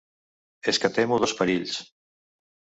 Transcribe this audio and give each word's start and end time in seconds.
-És 0.65 0.79
que 0.85 0.91
temo 0.95 1.21
dos 1.25 1.37
perills. 1.43 1.79